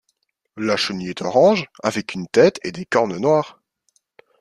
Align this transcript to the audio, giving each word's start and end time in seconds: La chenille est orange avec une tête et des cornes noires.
La 0.57 0.77
chenille 0.77 1.11
est 1.11 1.21
orange 1.21 1.67
avec 1.83 2.15
une 2.15 2.25
tête 2.25 2.59
et 2.63 2.71
des 2.71 2.87
cornes 2.87 3.17
noires. 3.19 3.59